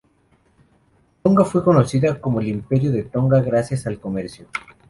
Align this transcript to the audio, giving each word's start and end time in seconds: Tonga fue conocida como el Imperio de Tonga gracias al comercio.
Tonga 1.21 1.45
fue 1.45 1.63
conocida 1.63 2.19
como 2.19 2.39
el 2.41 2.47
Imperio 2.47 2.91
de 2.91 3.03
Tonga 3.03 3.39
gracias 3.39 3.85
al 3.85 3.99
comercio. 3.99 4.47